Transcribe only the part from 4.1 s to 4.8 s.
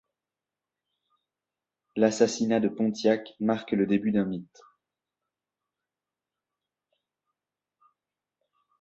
d'un mythe.